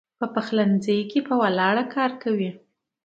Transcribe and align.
پۀ 0.19 0.25
پخلي 0.35 0.63
ځائے 0.83 1.03
کښې 1.09 1.19
پۀ 1.27 1.33
ولاړه 1.41 1.83
کار 1.95 2.11
کوي 2.23 2.49